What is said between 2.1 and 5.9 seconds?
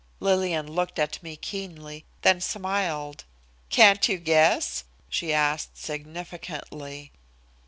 then smiled. "Can't you guess?" she asked